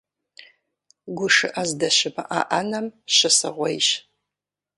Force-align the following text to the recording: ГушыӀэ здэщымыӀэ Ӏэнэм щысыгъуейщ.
ГушыӀэ 1.17 1.63
здэщымыӀэ 1.69 2.41
Ӏэнэм 2.49 2.85
щысыгъуейщ. 3.15 3.87